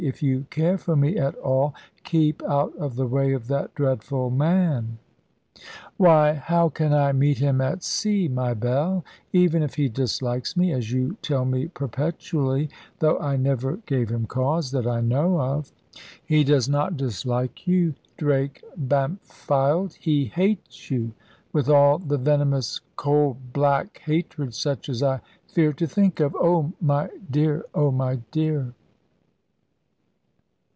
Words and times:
If 0.03 0.23
you 0.23 0.47
care 0.49 0.79
for 0.79 0.95
me 0.95 1.17
at 1.17 1.35
all, 1.35 1.75
keep 2.03 2.41
out 2.45 2.75
of 2.77 2.95
the 2.95 3.05
way 3.05 3.33
of 3.33 3.45
that 3.49 3.75
dreadful 3.75 4.31
man." 4.31 4.97
"Why, 5.95 6.33
how 6.33 6.69
can 6.69 6.91
I 6.91 7.11
meet 7.11 7.37
him 7.37 7.61
at 7.61 7.83
sea, 7.83 8.27
my 8.27 8.55
Bell? 8.55 9.05
Even 9.31 9.61
if 9.61 9.75
he 9.75 9.89
dislikes 9.89 10.57
me, 10.57 10.71
as 10.71 10.91
you 10.91 11.17
tell 11.21 11.45
me 11.45 11.67
perpetually, 11.67 12.67
though 12.97 13.19
I 13.19 13.37
never 13.37 13.77
gave 13.85 14.09
him 14.09 14.25
cause, 14.25 14.71
that 14.71 14.87
I 14.87 15.01
know 15.01 15.39
of." 15.39 15.71
"He 16.25 16.43
does 16.43 16.67
not 16.67 16.97
dislike 16.97 17.67
you, 17.67 17.93
Drake 18.17 18.63
Bampfylde; 18.75 19.93
he 19.99 20.25
hates 20.25 20.89
you 20.89 21.13
with 21.53 21.69
all 21.69 21.99
the 21.99 22.17
venomous, 22.17 22.81
cold, 22.95 23.53
black 23.53 24.01
hatred, 24.03 24.55
such 24.55 24.89
as 24.89 25.03
I 25.03 25.21
fear 25.45 25.71
to 25.73 25.85
think 25.85 26.19
of 26.19 26.35
oh 26.41 26.73
my 26.81 27.11
dear, 27.29 27.65
oh 27.75 27.91
my 27.91 28.15
dear!" 28.31 28.73